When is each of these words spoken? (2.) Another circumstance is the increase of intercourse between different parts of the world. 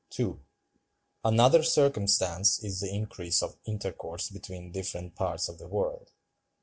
(2.) 0.09 0.39
Another 1.23 1.61
circumstance 1.61 2.57
is 2.63 2.79
the 2.81 2.89
increase 2.91 3.43
of 3.43 3.59
intercourse 3.65 4.31
between 4.31 4.71
different 4.71 5.13
parts 5.13 5.47
of 5.47 5.59
the 5.59 5.67
world. 5.67 6.09